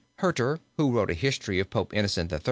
Hurter 0.17 0.57
who 0.77 0.91
wrote 0.91 1.11
a 1.11 1.13
history 1.13 1.59
of 1.59 1.69
Pope 1.69 1.93
Innocent 1.93 2.31
III. 2.31 2.39